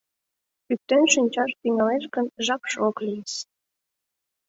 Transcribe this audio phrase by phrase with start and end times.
[0.65, 3.35] —Пӱктен шинчаш тӱҥалеш гын, жапше ок лийыс.